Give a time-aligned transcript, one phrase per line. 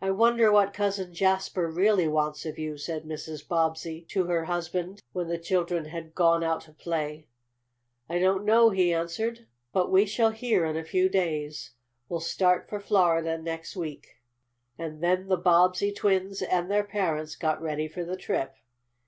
[0.00, 3.48] "I wonder what Cousin Jasper really wants of you," said Mrs.
[3.48, 7.26] Bobbsey to her husband, when the children had gone out to play.
[8.08, 11.72] "I don't know," he answered, "but we shall hear in a few days.
[12.08, 14.20] We'll start for Florida next week."
[14.78, 18.54] And then the Bobbsey twins and their parents got ready for the trip.